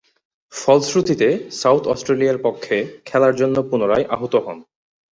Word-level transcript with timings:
ফলশ্রুতিতে, 0.53 1.27
সাউথ 1.51 1.83
অস্ট্রেলিয়ার 1.87 2.43
পক্ষে 2.43 2.77
খেলার 3.05 3.33
জন্য 3.35 3.57
পুনরায় 3.69 4.05
আহুত 4.09 4.33
হন। 4.35 4.57